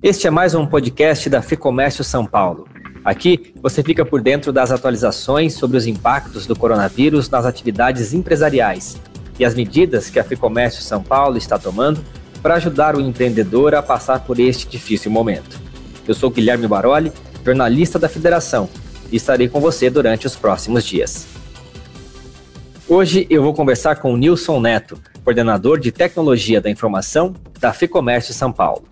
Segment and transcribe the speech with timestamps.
[0.00, 2.68] Este é mais um podcast da Ficomércio São Paulo.
[3.04, 8.96] Aqui você fica por dentro das atualizações sobre os impactos do coronavírus nas atividades empresariais
[9.40, 12.00] e as medidas que a Ficomércio São Paulo está tomando
[12.40, 15.58] para ajudar o empreendedor a passar por este difícil momento.
[16.06, 17.12] Eu sou Guilherme Baroli,
[17.44, 18.68] jornalista da Federação,
[19.10, 21.26] e estarei com você durante os próximos dias.
[22.88, 28.32] Hoje eu vou conversar com o Nilson Neto, coordenador de Tecnologia da Informação da Ficomércio
[28.32, 28.84] São Paulo.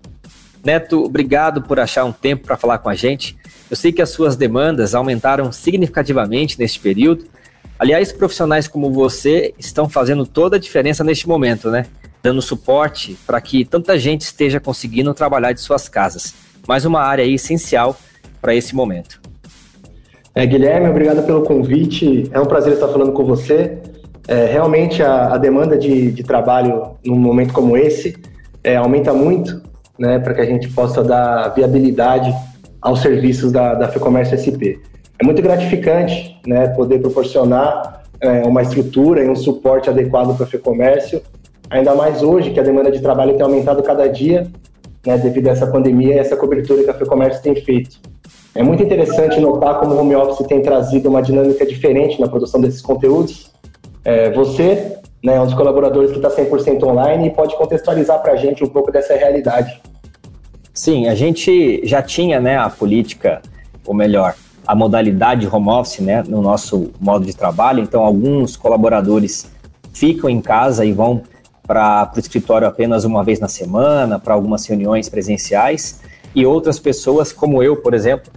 [0.63, 3.37] Neto, obrigado por achar um tempo para falar com a gente.
[3.69, 7.25] Eu sei que as suas demandas aumentaram significativamente neste período.
[7.79, 11.85] Aliás, profissionais como você estão fazendo toda a diferença neste momento, né?
[12.23, 16.33] Dando suporte para que tanta gente esteja conseguindo trabalhar de suas casas.
[16.67, 17.95] Mais uma área essencial
[18.41, 19.21] para esse momento.
[20.33, 22.29] É, Guilherme, obrigado pelo convite.
[22.31, 23.77] É um prazer estar falando com você.
[24.27, 28.15] É, realmente a, a demanda de, de, trabalho num momento como esse
[28.63, 29.63] é, aumenta muito,
[29.97, 32.33] né, para que a gente possa dar viabilidade
[32.81, 34.79] aos serviços da, da FEComércio SP.
[35.19, 40.49] É muito gratificante né, poder proporcionar é, uma estrutura e um suporte adequado para a
[40.49, 41.21] FEComércio,
[41.69, 44.47] ainda mais hoje que a demanda de trabalho tem aumentado cada dia,
[45.05, 47.97] né, devido a essa pandemia e essa cobertura que a FEComércio tem feito.
[48.53, 52.59] É muito interessante notar como o home office tem trazido uma dinâmica diferente na produção
[52.59, 53.51] desses conteúdos.
[54.03, 58.33] É, você né, é um dos colaboradores que está 100% online e pode contextualizar para
[58.33, 59.81] a gente um pouco dessa realidade.
[60.73, 63.41] Sim, a gente já tinha né, a política,
[63.85, 69.49] ou melhor, a modalidade home office né, no nosso modo de trabalho, então alguns colaboradores
[69.93, 71.23] ficam em casa e vão
[71.65, 76.01] para o escritório apenas uma vez na semana, para algumas reuniões presenciais,
[76.35, 78.31] e outras pessoas, como eu, por exemplo,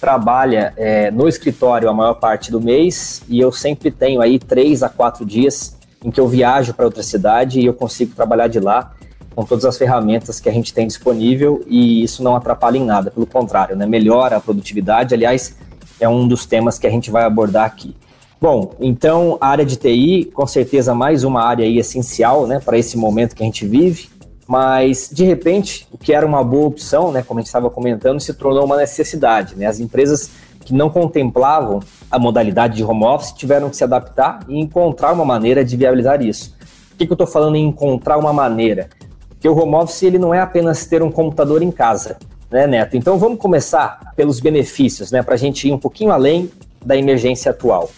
[0.00, 4.82] trabalha é, no escritório a maior parte do mês e eu sempre tenho aí três
[4.82, 8.60] a quatro dias em que eu viajo para outra cidade e eu consigo trabalhar de
[8.60, 8.92] lá
[9.34, 13.10] com todas as ferramentas que a gente tem disponível e isso não atrapalha em nada,
[13.10, 13.86] pelo contrário, né?
[13.86, 15.14] melhora a produtividade.
[15.14, 15.56] Aliás,
[15.98, 17.96] é um dos temas que a gente vai abordar aqui.
[18.40, 22.96] Bom, então a área de TI, com certeza mais uma área essencial né, para esse
[22.96, 24.08] momento que a gente vive.
[24.46, 28.20] Mas, de repente, o que era uma boa opção, né, como a gente estava comentando,
[28.20, 29.56] se tornou uma necessidade.
[29.56, 29.64] Né?
[29.64, 30.30] As empresas
[30.64, 31.80] que não contemplavam
[32.10, 36.22] a modalidade de home office tiveram que se adaptar e encontrar uma maneira de viabilizar
[36.22, 36.56] isso.
[36.90, 38.88] Por que, que eu estou falando em encontrar uma maneira?
[39.28, 42.16] Porque o home office ele não é apenas ter um computador em casa,
[42.50, 42.96] né, Neto?
[42.96, 46.50] Então vamos começar pelos benefícios, né, para a gente ir um pouquinho além
[46.84, 47.90] da emergência atual.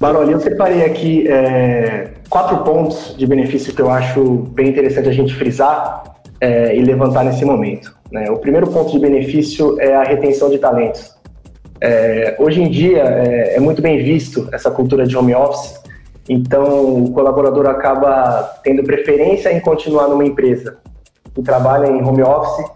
[0.00, 4.22] Baroli, eu separei aqui é, quatro pontos de benefício que eu acho
[4.52, 6.04] bem interessante a gente frisar
[6.40, 7.96] é, e levantar nesse momento.
[8.10, 8.30] Né?
[8.30, 11.17] O primeiro ponto de benefício é a retenção de talentos.
[11.80, 15.80] É, hoje em dia é, é, muito bem visto essa cultura de home office,
[16.28, 20.78] então o colaborador acaba tendo preferência em continuar numa empresa
[21.34, 22.66] que trabalha em home office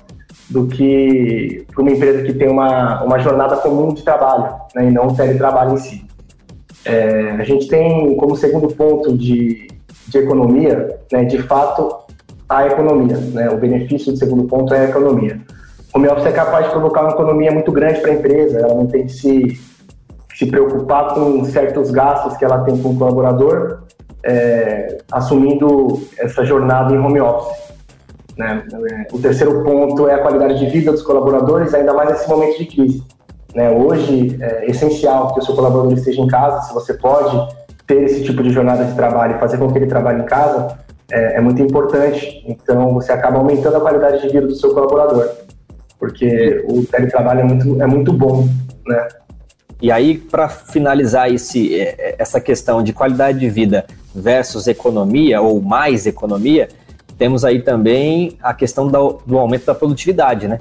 [0.49, 4.91] do que para uma empresa que tem uma, uma jornada comum de trabalho né, e
[4.91, 6.05] não um teletrabalho em si.
[6.85, 9.69] É, a gente tem como segundo ponto de,
[10.09, 11.97] de economia, né, de fato,
[12.49, 13.17] a economia.
[13.17, 13.49] Né?
[13.51, 15.41] O benefício do segundo ponto é a economia.
[15.95, 18.87] Home office é capaz de provocar uma economia muito grande para a empresa, ela não
[18.87, 19.61] tem que se,
[20.35, 23.83] se preocupar com certos gastos que ela tem com o colaborador,
[24.25, 27.73] é, assumindo essa jornada em home office.
[28.39, 28.65] Né?
[29.13, 32.67] O terceiro ponto é a qualidade de vida dos colaboradores, ainda mais nesse momento de
[32.67, 33.03] crise.
[33.55, 33.71] Né?
[33.71, 37.55] Hoje é essencial que o seu colaborador esteja em casa, se você pode
[37.87, 40.79] ter esse tipo de jornada de trabalho e fazer com que ele trabalhe em casa,
[41.11, 42.43] é, é muito importante.
[42.49, 45.29] Então, você acaba aumentando a qualidade de vida do seu colaborador,
[46.03, 48.49] porque o teletrabalho é muito, é muito bom,
[48.85, 49.07] né?
[49.81, 55.41] E aí, para finalizar esse, é, é, essa questão de qualidade de vida versus economia,
[55.41, 56.67] ou mais economia,
[57.17, 60.59] temos aí também a questão do, do aumento da produtividade, né?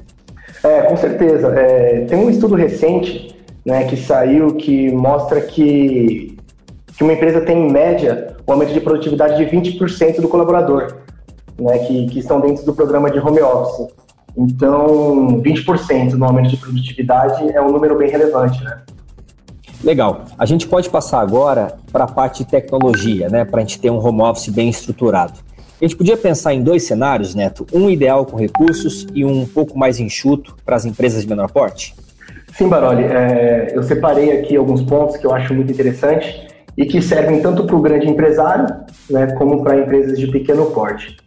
[0.63, 1.47] É, com certeza.
[1.59, 3.35] É, tem um estudo recente
[3.65, 6.37] né, que saiu que mostra que,
[6.95, 10.97] que uma empresa tem, em média, um aumento de produtividade de 20% do colaborador,
[11.59, 13.87] né, que, que estão dentro do programa de home office.
[14.37, 18.81] Então, 20% no aumento de produtividade é um número bem relevante, né?
[19.83, 20.25] Legal.
[20.37, 23.43] A gente pode passar agora para a parte de tecnologia, né?
[23.43, 25.33] Para a gente ter um home office bem estruturado.
[25.81, 29.77] A gente podia pensar em dois cenários, Neto, um ideal com recursos e um pouco
[29.77, 31.95] mais enxuto para as empresas de menor porte?
[32.55, 36.35] Sim, Baroli, é, eu separei aqui alguns pontos que eu acho muito interessantes
[36.77, 38.67] e que servem tanto para o grande empresário
[39.09, 41.17] né, como para empresas de pequeno porte.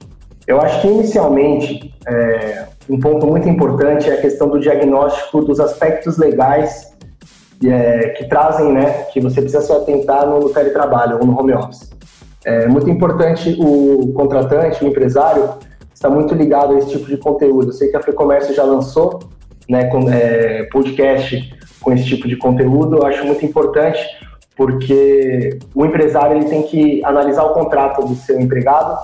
[0.47, 5.59] Eu acho que, inicialmente, é, um ponto muito importante é a questão do diagnóstico dos
[5.59, 6.93] aspectos legais
[7.65, 11.91] é, que trazem, né, que você precisa se atentar no, teletrabalho ou no home office.
[12.45, 15.49] É muito importante o contratante, o empresário,
[15.95, 17.69] está muito ligado a esse tipo de conteúdo.
[17.69, 19.21] Eu sei que a Fecomércio já lançou
[19.69, 24.01] né, com, é, podcast com esse tipo de conteúdo, eu acho muito importante,
[24.57, 28.99] porque o empresário ele tem que analisar o contrato do seu empregado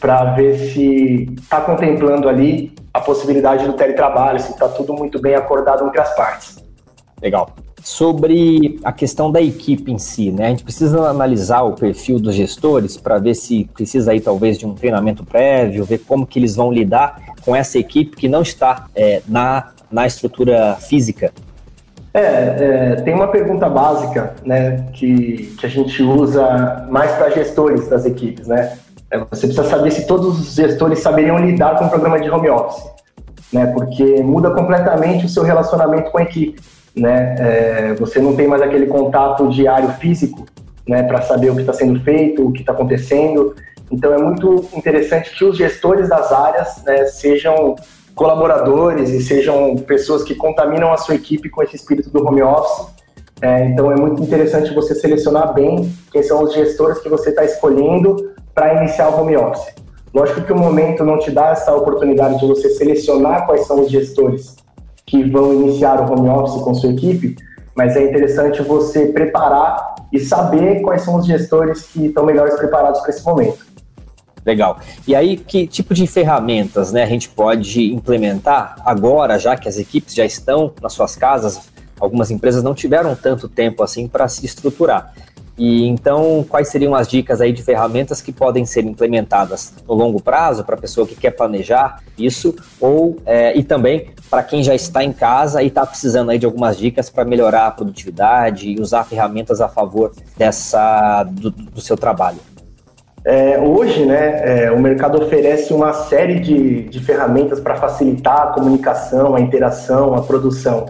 [0.00, 5.34] para ver se está contemplando ali a possibilidade do teletrabalho, se está tudo muito bem
[5.34, 6.58] acordado entre as partes.
[7.22, 7.50] Legal.
[7.82, 10.46] Sobre a questão da equipe em si, né?
[10.46, 14.66] A gente precisa analisar o perfil dos gestores para ver se precisa aí talvez de
[14.66, 18.86] um treinamento prévio, ver como que eles vão lidar com essa equipe que não está
[18.94, 21.32] é, na, na estrutura física
[22.12, 27.88] é, é, tem uma pergunta básica, né, que, que a gente usa mais para gestores
[27.88, 28.76] das equipes, né?
[29.10, 32.48] É, você precisa saber se todos os gestores saberiam lidar com o programa de home
[32.48, 32.82] office,
[33.52, 33.66] né?
[33.66, 36.60] Porque muda completamente o seu relacionamento com a equipe,
[36.94, 37.34] né?
[37.38, 40.46] É, você não tem mais aquele contato diário físico,
[40.88, 43.54] né, para saber o que está sendo feito, o que está acontecendo.
[43.92, 47.76] Então é muito interessante que os gestores das áreas né, sejam
[48.14, 52.88] colaboradores e sejam pessoas que contaminam a sua equipe com esse espírito do home office.
[53.40, 57.44] É, então é muito interessante você selecionar bem quem são os gestores que você está
[57.44, 59.74] escolhendo para iniciar o home office.
[60.12, 63.90] Lógico que o momento não te dá essa oportunidade de você selecionar quais são os
[63.90, 64.56] gestores
[65.06, 67.36] que vão iniciar o home office com sua equipe,
[67.76, 73.00] mas é interessante você preparar e saber quais são os gestores que estão melhores preparados
[73.00, 73.70] para esse momento.
[74.44, 74.78] Legal.
[75.06, 79.78] E aí, que tipo de ferramentas né, a gente pode implementar agora, já que as
[79.78, 81.70] equipes já estão nas suas casas?
[82.00, 85.12] Algumas empresas não tiveram tanto tempo assim para se estruturar.
[85.58, 90.20] E então, quais seriam as dicas aí de ferramentas que podem ser implementadas no longo
[90.20, 94.74] prazo para a pessoa que quer planejar isso, ou é, e também para quem já
[94.74, 98.80] está em casa e está precisando aí de algumas dicas para melhorar a produtividade e
[98.80, 102.38] usar ferramentas a favor dessa do, do seu trabalho?
[103.24, 108.46] É, hoje, né, é, o mercado oferece uma série de, de ferramentas para facilitar a
[108.46, 110.86] comunicação, a interação, a produção.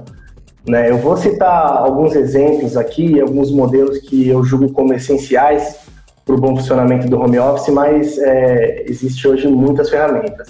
[0.68, 0.90] Né?
[0.90, 5.78] Eu vou citar alguns exemplos aqui, alguns modelos que eu julgo como essenciais
[6.24, 10.48] para o bom funcionamento do home office, mas é, existe hoje muitas ferramentas.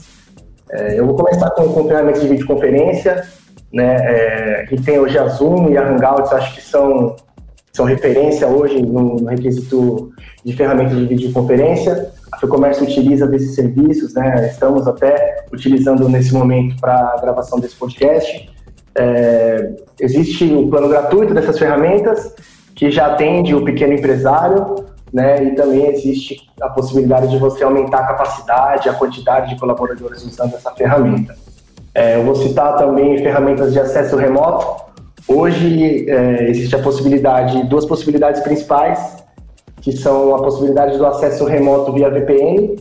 [0.70, 3.24] É, eu vou começar com, com ferramentas de videoconferência,
[3.72, 7.16] né, é, que tem hoje a Zoom e a Hangouts, acho que são
[7.72, 10.12] são referência hoje no, no requisito
[10.44, 12.10] de ferramentas de videoconferência.
[12.32, 14.48] A FEComércio utiliza desses serviços, né?
[14.50, 18.50] estamos até utilizando nesse momento para a gravação desse podcast.
[18.96, 22.34] É, existe o plano gratuito dessas ferramentas,
[22.74, 25.44] que já atende o pequeno empresário, né?
[25.44, 30.54] e também existe a possibilidade de você aumentar a capacidade, a quantidade de colaboradores usando
[30.54, 31.36] essa ferramenta.
[31.94, 34.90] É, eu vou citar também ferramentas de acesso remoto,
[35.32, 39.16] Hoje é, existe a possibilidade, duas possibilidades principais,
[39.80, 42.76] que são a possibilidade do acesso remoto via VPN,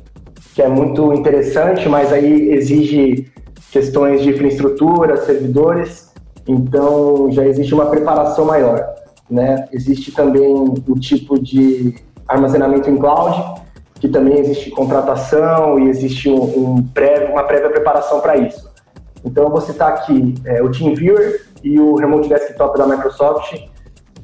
[0.56, 3.32] que é muito interessante, mas aí exige
[3.71, 6.12] questões de infraestrutura, servidores,
[6.48, 8.83] então já existe uma preparação maior.
[9.30, 9.68] Né?
[9.71, 10.54] Existe também
[10.88, 11.95] o tipo de
[12.27, 13.62] armazenamento em cloud,
[14.00, 16.86] que também existe contratação e existe um, um
[17.31, 18.69] uma prévia preparação para isso.
[19.24, 23.54] Então eu vou citar aqui é, o TeamViewer, e o Remote Desktop da Microsoft,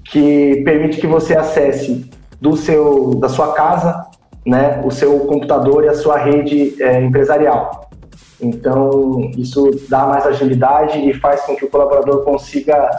[0.06, 2.10] que permite que você acesse
[2.40, 4.06] do seu, da sua casa
[4.46, 7.85] né, o seu computador e a sua rede é, empresarial.
[8.42, 12.90] Então, isso dá mais agilidade e faz com que o colaborador consiga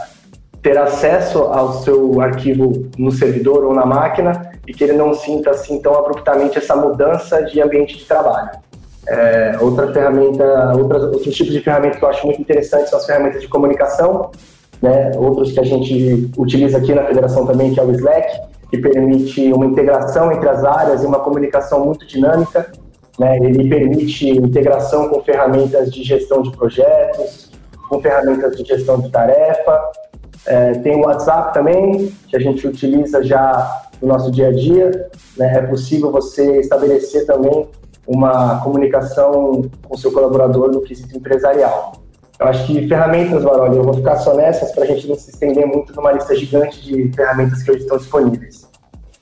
[0.63, 5.51] ter acesso ao seu arquivo no servidor ou na máquina e que ele não sinta
[5.51, 8.51] assim tão abruptamente essa mudança de ambiente de trabalho.
[9.09, 13.07] É, outra ferramenta, outras, outros tipos de ferramentas que eu acho muito interessantes são as
[13.07, 14.33] ferramentas de comunicação,
[14.83, 15.13] né?
[15.17, 19.53] outros que a gente utiliza aqui na federação também, que é o Slack, que permite
[19.53, 22.73] uma integração entre as áreas e uma comunicação muito dinâmica.
[23.19, 23.37] Né?
[23.39, 27.51] Ele permite integração com ferramentas de gestão de projetos,
[27.89, 29.91] com ferramentas de gestão de tarefa.
[30.45, 35.09] É, tem o WhatsApp também, que a gente utiliza já no nosso dia a dia.
[35.37, 35.57] Né?
[35.57, 37.69] É possível você estabelecer também
[38.07, 41.93] uma comunicação com seu colaborador no quesito empresarial.
[42.39, 45.31] Eu acho que ferramentas, Maroli, eu vou ficar só nessas para a gente não se
[45.31, 48.69] estender muito numa lista gigante de ferramentas que hoje estão disponíveis.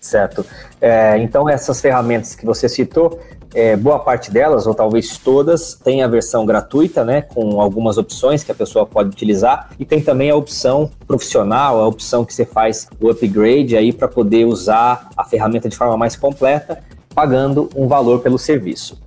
[0.01, 0.45] Certo.
[0.81, 3.19] É, então, essas ferramentas que você citou,
[3.55, 8.43] é, boa parte delas, ou talvez todas, tem a versão gratuita, né, com algumas opções
[8.43, 12.45] que a pessoa pode utilizar, e tem também a opção profissional, a opção que você
[12.45, 16.83] faz o upgrade aí para poder usar a ferramenta de forma mais completa
[17.15, 19.01] pagando um valor pelo serviço.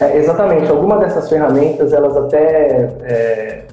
[0.00, 0.70] É, exatamente.
[0.70, 3.64] Algumas dessas ferramentas, elas até é,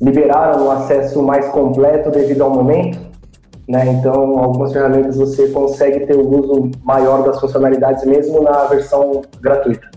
[0.00, 2.98] liberaram um acesso mais completo devido ao momento.
[3.68, 3.88] Né?
[3.88, 9.90] Então, algumas ferramentas você consegue ter o uso maior das funcionalidades mesmo na versão gratuita.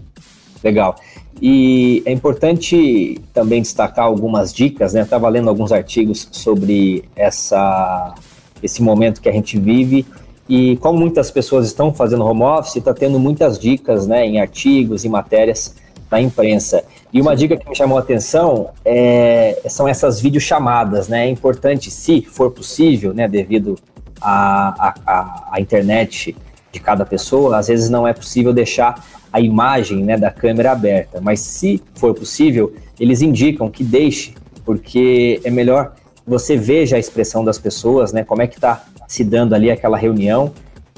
[0.63, 0.95] Legal.
[1.41, 5.01] E é importante também destacar algumas dicas, né?
[5.01, 8.13] Estava lendo alguns artigos sobre essa,
[8.61, 10.05] esse momento que a gente vive
[10.49, 15.05] e como muitas pessoas estão fazendo home office, está tendo muitas dicas né, em artigos
[15.05, 15.75] e matérias
[16.09, 16.83] na imprensa.
[17.11, 21.25] E uma dica que me chamou a atenção é, são essas videochamadas, né?
[21.25, 23.77] É importante, se for possível, né, devido
[24.21, 26.35] à a, a, a, internet
[26.71, 31.19] de cada pessoa, às vezes não é possível deixar a imagem né, da câmera aberta,
[31.21, 35.93] mas se for possível, eles indicam que deixe, porque é melhor
[36.27, 39.97] você veja a expressão das pessoas, né, como é que está se dando ali aquela
[39.97, 40.53] reunião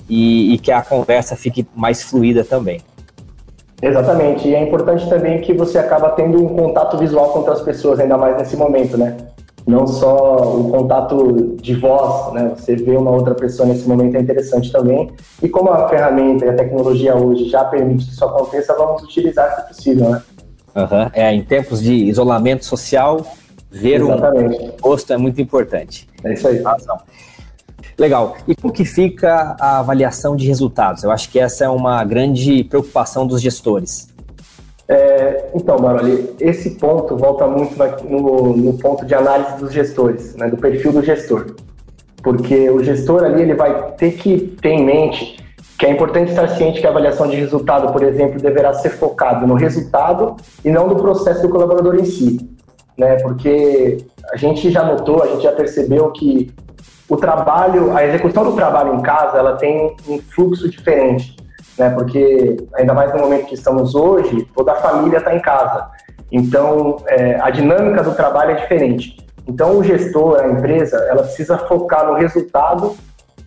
[0.09, 2.81] e, e que a conversa fique mais fluida também.
[3.81, 8.00] Exatamente, e é importante também que você acaba tendo um contato visual com outras pessoas,
[8.00, 9.17] ainda mais nesse momento, né?
[9.65, 12.53] Não só o contato de voz, né?
[12.55, 15.11] Você vê uma outra pessoa nesse momento é interessante também.
[15.41, 19.55] E como a ferramenta e a tecnologia hoje já permite que isso aconteça, vamos utilizar
[19.55, 20.21] se possível, né?
[20.75, 21.09] Uhum.
[21.13, 23.25] É, em tempos de isolamento social,
[23.69, 24.63] ver Exatamente.
[24.63, 26.07] um rosto é muito importante.
[26.23, 26.61] É isso aí.
[26.61, 26.97] Razão.
[28.01, 28.36] Legal.
[28.48, 31.03] E como que fica a avaliação de resultados?
[31.03, 34.10] Eu acho que essa é uma grande preocupação dos gestores.
[34.88, 37.75] É, então, Maroli, esse ponto volta muito
[38.10, 41.55] no, no, ponto de análise dos gestores, né, do perfil do gestor.
[42.24, 45.38] Porque o gestor ali ele vai ter que ter em mente
[45.77, 49.46] que é importante estar ciente que a avaliação de resultado, por exemplo, deverá ser focado
[49.46, 52.50] no resultado e não no processo do colaborador em si.
[52.98, 53.17] Né?
[53.17, 53.98] Porque
[54.34, 56.51] a gente já notou, a gente já percebeu que
[57.11, 61.35] o trabalho, a execução do trabalho em casa, ela tem um fluxo diferente,
[61.77, 61.89] né?
[61.89, 65.89] Porque ainda mais no momento que estamos hoje, toda a família está em casa.
[66.31, 69.17] Então, é, a dinâmica do trabalho é diferente.
[69.45, 72.95] Então, o gestor, a empresa, ela precisa focar no resultado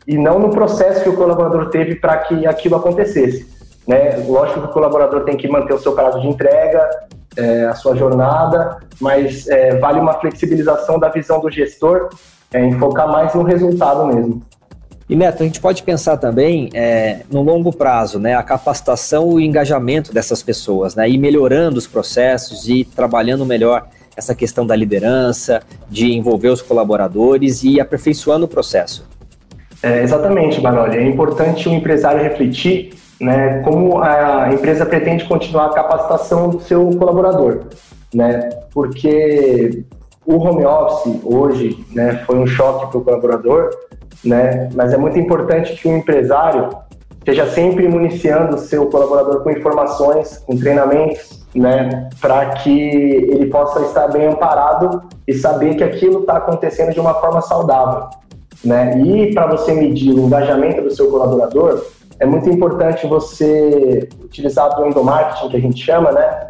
[0.06, 3.49] e não no processo que o colaborador teve para que aquilo acontecesse.
[3.88, 4.23] Né?
[4.28, 6.87] Lógico que o colaborador tem que manter o seu prazo de entrega,
[7.35, 12.11] é, a sua jornada, mas é, vale uma flexibilização da visão do gestor
[12.55, 14.43] é, em focar mais no resultado mesmo.
[15.11, 19.35] E Neto, a gente pode pensar também é, no longo prazo, né, a capacitação e
[19.35, 24.75] o engajamento dessas pessoas, né, e melhorando os processos e trabalhando melhor essa questão da
[24.75, 29.07] liderança, de envolver os colaboradores e aperfeiçoando o processo.
[29.83, 30.97] É, exatamente, Manoli.
[30.97, 36.89] É importante o empresário refletir né, como a empresa pretende continuar a capacitação do seu
[36.91, 37.65] colaborador,
[38.15, 39.85] né, porque
[40.26, 43.71] o home office hoje né, foi um choque para o colaborador,
[44.25, 46.69] né, mas é muito importante que o empresário
[47.19, 53.81] esteja sempre municiando o seu colaborador com informações, com treinamentos, né, para que ele possa
[53.83, 58.09] estar bem amparado e saber que aquilo está acontecendo de uma forma saudável.
[58.64, 58.99] Né?
[59.00, 61.85] E para você medir o engajamento do seu colaborador,
[62.19, 66.49] é muito importante você utilizar o endomarketing, que a gente chama, né?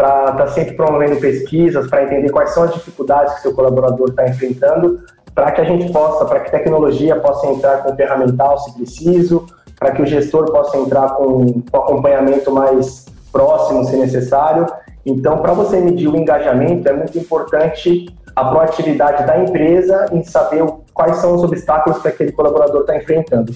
[0.00, 4.08] Para estar tá sempre promovendo pesquisas, para entender quais são as dificuldades que seu colaborador
[4.08, 5.00] está enfrentando,
[5.34, 9.44] para que a gente possa, para que tecnologia possa entrar com ferramental, se preciso,
[9.78, 14.66] para que o gestor possa entrar com, com acompanhamento mais próximo, se necessário.
[15.04, 20.64] Então, para você medir o engajamento, é muito importante a proatividade da empresa em saber
[20.94, 23.54] quais são os obstáculos que aquele colaborador está enfrentando.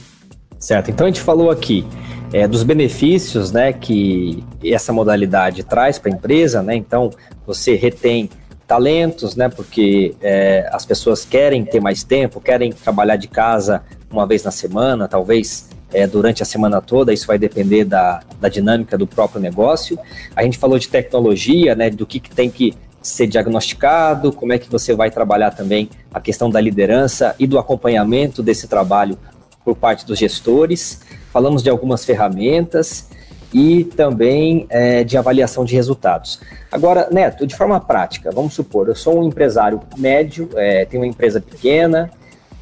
[0.59, 0.91] Certo.
[0.91, 1.87] Então, a gente falou aqui
[2.35, 6.75] é, dos benefícios né, que essa modalidade traz para a empresa, né?
[6.75, 7.11] Então,
[7.47, 8.29] você retém
[8.67, 9.49] talentos, né?
[9.49, 14.51] Porque é, as pessoas querem ter mais tempo, querem trabalhar de casa uma vez na
[14.51, 19.41] semana, talvez é, durante a semana toda, isso vai depender da, da dinâmica do próprio
[19.41, 19.97] negócio.
[20.35, 21.89] A gente falou de tecnologia, né?
[21.89, 26.21] Do que, que tem que ser diagnosticado, como é que você vai trabalhar também a
[26.21, 29.17] questão da liderança e do acompanhamento desse trabalho
[29.65, 31.01] por parte dos gestores
[31.35, 33.09] falamos de algumas ferramentas
[33.53, 36.41] e também é, de avaliação de resultados.
[36.71, 41.09] Agora, Neto, de forma prática, vamos supor, eu sou um empresário médio, é, tenho uma
[41.09, 42.09] empresa pequena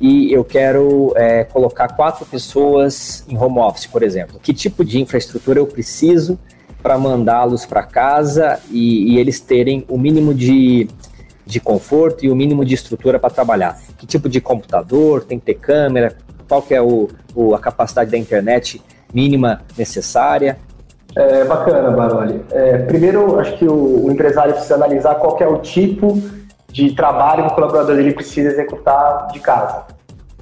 [0.01, 4.41] e eu quero é, colocar quatro pessoas em home office, por exemplo.
[4.43, 6.39] Que tipo de infraestrutura eu preciso
[6.83, 10.89] para mandá-los para casa e, e, eles terem o mínimo de,
[11.45, 13.79] de conforto e o mínimo de estrutura para trabalhar?
[13.99, 16.17] Que tipo de computador, tem que ter câmera,
[16.53, 18.83] qual que é o, o, a capacidade da internet
[19.15, 20.59] mínima necessária?
[21.17, 22.45] É bacana, Baroli.
[22.51, 26.21] É, primeiro, acho que o, o, empresário precisa analisar qual é o tipo
[26.71, 29.85] de trabalho que o colaborador dele precisa executar de casa.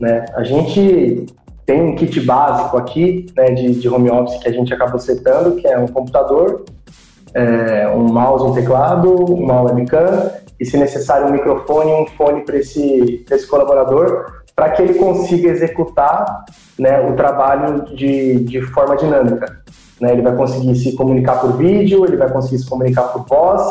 [0.01, 0.27] Né?
[0.35, 1.27] A gente
[1.65, 5.57] tem um kit básico aqui né, de, de home office que a gente acabou setando,
[5.57, 6.65] que é um computador,
[7.35, 12.57] é, um mouse, um teclado, uma webcam e, se necessário, um microfone um fone para
[12.57, 16.45] esse, esse colaborador para que ele consiga executar
[16.79, 19.59] né, o trabalho de, de forma dinâmica.
[19.99, 20.13] Né?
[20.13, 23.63] Ele vai conseguir se comunicar por vídeo, ele vai conseguir se comunicar por voz,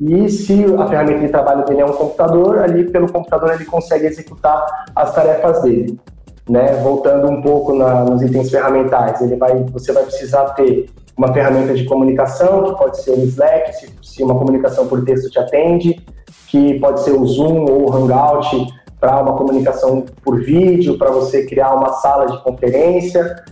[0.00, 4.06] e se a ferramenta de trabalho dele é um computador, ali pelo computador ele consegue
[4.06, 4.64] executar
[4.96, 6.00] as tarefas dele.
[6.48, 6.72] Né?
[6.82, 11.74] Voltando um pouco na, nos itens ferramentais, ele vai, você vai precisar ter uma ferramenta
[11.74, 16.02] de comunicação, que pode ser o Slack, se, se uma comunicação por texto te atende,
[16.48, 21.46] que pode ser o Zoom ou o Hangout para uma comunicação por vídeo, para você
[21.46, 23.42] criar uma sala de conferência.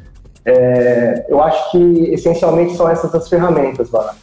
[0.44, 1.78] É, eu acho que
[2.12, 4.14] essencialmente são essas as ferramentas, Vara.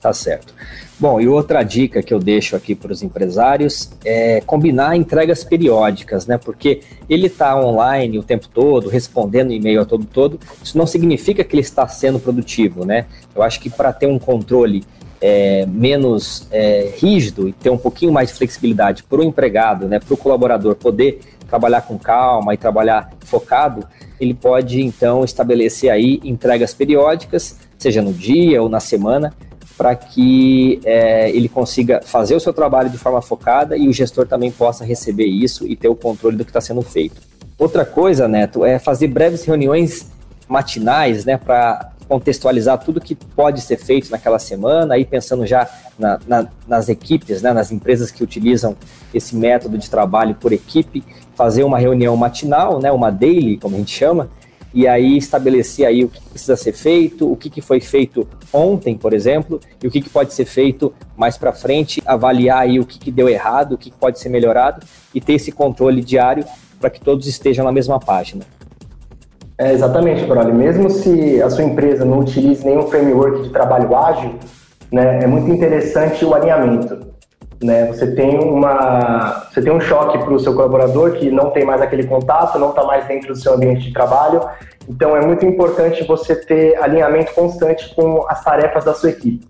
[0.00, 0.52] Tá certo.
[1.00, 6.26] Bom, e outra dica que eu deixo aqui para os empresários é combinar entregas periódicas,
[6.26, 6.38] né?
[6.38, 10.38] Porque ele está online o tempo todo, respondendo e-mail a todo todo.
[10.62, 13.06] Isso não significa que ele está sendo produtivo, né?
[13.34, 14.84] Eu acho que para ter um controle
[15.26, 19.98] é, menos é, rígido e ter um pouquinho mais de flexibilidade para o empregado, né,
[19.98, 23.88] para o colaborador poder trabalhar com calma e trabalhar focado,
[24.20, 29.32] ele pode então estabelecer aí entregas periódicas, seja no dia ou na semana,
[29.78, 34.26] para que é, ele consiga fazer o seu trabalho de forma focada e o gestor
[34.26, 37.22] também possa receber isso e ter o controle do que está sendo feito.
[37.58, 40.12] Outra coisa, Neto, é fazer breves reuniões
[40.46, 45.68] matinais, né, para contextualizar tudo que pode ser feito naquela semana, aí pensando já
[45.98, 48.76] na, na, nas equipes, né, nas empresas que utilizam
[49.12, 53.78] esse método de trabalho por equipe, fazer uma reunião matinal, né, uma daily, como a
[53.78, 54.28] gente chama,
[54.72, 58.98] e aí estabelecer aí o que precisa ser feito, o que, que foi feito ontem,
[58.98, 62.84] por exemplo, e o que, que pode ser feito mais para frente, avaliar aí o
[62.84, 64.84] que, que deu errado, o que, que pode ser melhorado
[65.14, 66.44] e ter esse controle diário
[66.80, 68.44] para que todos estejam na mesma página.
[69.56, 70.52] É, exatamente, Broli.
[70.52, 74.34] Mesmo se a sua empresa não utilize nenhum framework de trabalho ágil,
[74.90, 77.14] né, é muito interessante o alinhamento.
[77.62, 77.86] Né?
[77.86, 81.80] Você tem uma, você tem um choque para o seu colaborador que não tem mais
[81.80, 84.40] aquele contato, não está mais dentro do seu ambiente de trabalho.
[84.88, 89.48] Então é muito importante você ter alinhamento constante com as tarefas da sua equipe.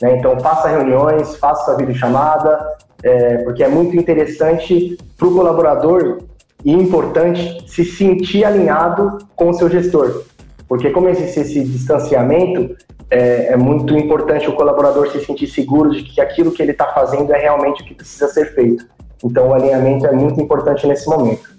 [0.00, 0.16] Né?
[0.16, 2.58] Então faça reuniões, faça videochamada,
[3.04, 6.18] é, porque é muito interessante para o colaborador
[6.64, 10.24] e importante se sentir alinhado com o seu gestor.
[10.68, 12.74] Porque como existe esse distanciamento,
[13.10, 16.86] é, é, muito importante o colaborador se sentir seguro de que aquilo que ele está
[16.86, 18.86] fazendo é realmente o que precisa ser feito.
[19.22, 21.54] Então, o alinhamento é muito importante nesse momento.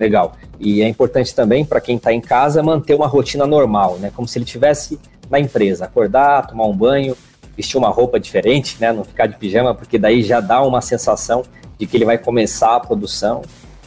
[0.00, 0.32] Legal.
[0.58, 4.10] E é importante também para quem está em casa manter uma rotina normal, né?
[4.14, 4.98] Como se ele estivesse
[5.30, 7.16] na empresa, acordar, tomar um banho,
[7.56, 8.92] vestir uma roupa diferente, né?
[8.92, 11.42] Não ficar de pijama, porque daí já dá uma sensação
[11.78, 13.42] de que ele vai começar a produção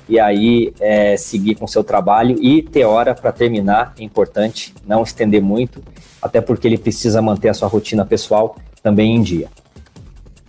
[0.09, 5.03] e aí é, seguir com seu trabalho e ter hora para terminar, é importante, não
[5.03, 5.83] estender muito,
[6.19, 9.47] até porque ele precisa manter a sua rotina pessoal também em dia.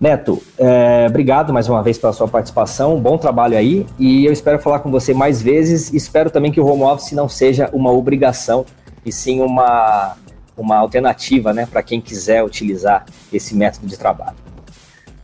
[0.01, 4.59] Neto, é, obrigado mais uma vez pela sua participação, bom trabalho aí e eu espero
[4.59, 5.93] falar com você mais vezes.
[5.93, 8.65] Espero também que o home office não seja uma obrigação
[9.05, 10.17] e sim uma,
[10.57, 14.37] uma alternativa né, para quem quiser utilizar esse método de trabalho.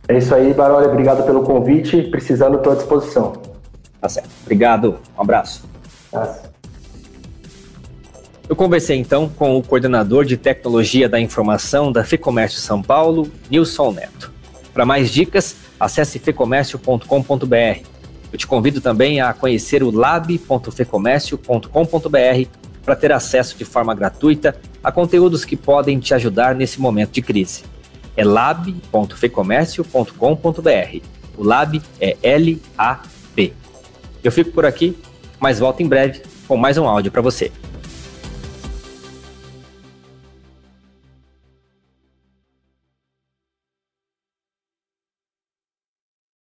[0.07, 2.03] É isso aí, Baroli, obrigado pelo convite.
[2.03, 3.46] Precisando, estou à disposição.
[4.07, 4.29] Tá certo.
[4.43, 4.99] Obrigado.
[5.17, 5.65] Um abraço.
[8.47, 13.91] Eu conversei então com o coordenador de tecnologia da informação da FEComércio São Paulo, Nilson
[13.91, 14.31] Neto.
[14.73, 17.81] Para mais dicas, acesse fecomércio.com.br.
[18.31, 22.49] Eu te convido também a conhecer o lab.fecomércio.com.br
[22.85, 27.21] para ter acesso de forma gratuita a conteúdos que podem te ajudar nesse momento de
[27.21, 27.65] crise.
[28.15, 31.01] É lab.fecomércio.com.br.
[31.37, 33.16] O lab é L-A-B.
[34.23, 34.97] Eu fico por aqui,
[35.39, 37.51] mas volto em breve com mais um áudio para você.